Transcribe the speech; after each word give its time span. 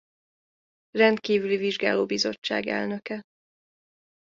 Rendkívüli 0.91 1.55
Vizsgálóbizottság 1.57 2.67
elnöke. 2.67 3.23